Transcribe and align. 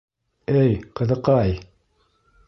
—Эй, 0.61 0.71
ҡыҙыҡай! 0.99 1.53